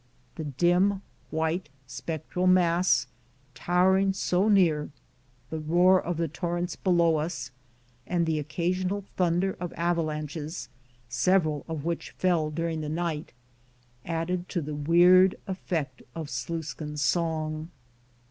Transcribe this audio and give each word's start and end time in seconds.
The 0.33 0.45
dim, 0.45 1.03
white, 1.29 1.69
spectral 1.85 2.47
mass 2.47 3.05
towering 3.53 4.13
so 4.13 4.49
near, 4.49 4.89
the 5.51 5.59
roar 5.59 6.01
of 6.01 6.17
the 6.17 6.27
torrents 6.27 6.75
below 6.75 7.17
us, 7.17 7.51
and 8.07 8.25
the 8.25 8.39
occasional 8.39 9.05
thunder 9.15 9.55
of 9.59 9.71
avalanches, 9.77 10.69
several 11.07 11.65
of 11.67 11.85
which 11.85 12.15
fell 12.17 12.49
during 12.49 12.81
the 12.81 12.89
night, 12.89 13.31
added 14.03 14.49
to 14.49 14.61
the 14.63 14.73
weird 14.73 15.35
effect 15.45 16.01
of 16.15 16.31
Sluis 16.31 16.75
kin's 16.75 17.03
song. 17.03 17.69